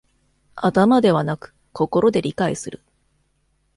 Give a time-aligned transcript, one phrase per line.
[0.55, 2.81] 頭ではなく心で理解する